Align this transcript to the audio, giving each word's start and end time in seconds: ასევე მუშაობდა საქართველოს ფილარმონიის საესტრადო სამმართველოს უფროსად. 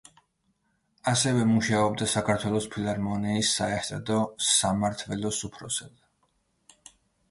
ასევე 1.11 1.43
მუშაობდა 1.49 2.07
საქართველოს 2.15 2.69
ფილარმონიის 2.77 3.55
საესტრადო 3.61 4.21
სამმართველოს 4.51 5.47
უფროსად. 5.53 6.95